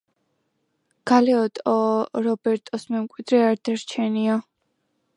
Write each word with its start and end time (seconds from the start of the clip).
გალეოტო 1.11 1.75
რობერტოს 2.29 2.89
მემკვიდრე 2.97 3.47
არ 3.53 3.63
დარჩენია. 3.71 4.41